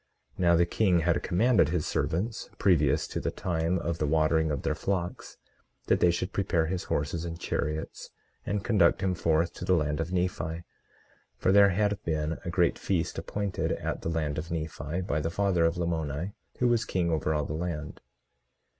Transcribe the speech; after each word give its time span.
Now 0.35 0.55
the 0.55 0.65
king 0.65 1.01
had 1.01 1.21
commanded 1.21 1.69
his 1.69 1.85
servants, 1.85 2.49
previous 2.57 3.07
to 3.07 3.19
the 3.19 3.29
time 3.29 3.77
of 3.77 3.99
the 3.99 4.07
watering 4.07 4.49
of 4.49 4.63
their 4.63 4.73
flocks, 4.73 5.37
that 5.85 5.99
they 5.99 6.09
should 6.09 6.33
prepare 6.33 6.65
his 6.65 6.85
horses 6.85 7.23
and 7.23 7.39
chariots, 7.39 8.09
and 8.43 8.63
conduct 8.63 9.01
him 9.01 9.13
forth 9.13 9.53
to 9.53 9.63
the 9.63 9.75
land 9.75 9.99
of 9.99 10.11
Nephi; 10.11 10.63
for 11.37 11.51
there 11.51 11.69
had 11.69 12.01
been 12.03 12.39
a 12.43 12.49
great 12.49 12.79
feast 12.79 13.19
appointed 13.19 13.73
at 13.73 14.01
the 14.01 14.09
land 14.09 14.39
of 14.39 14.49
Nephi, 14.49 15.01
by 15.01 15.19
the 15.19 15.29
father 15.29 15.65
of 15.65 15.77
Lamoni, 15.77 16.33
who 16.57 16.67
was 16.67 16.83
king 16.83 17.11
over 17.11 17.31
all 17.35 17.45
the 17.45 17.53
land. 17.53 18.01